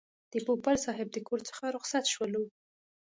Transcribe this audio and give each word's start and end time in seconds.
د 0.31 0.33
پوپل 0.45 0.75
صاحب 0.85 1.07
د 1.11 1.17
کور 1.27 1.39
څخه 1.49 1.63
رخصت 1.75 2.05
شولو. 2.13 2.43